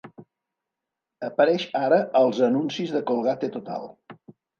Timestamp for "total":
3.57-3.87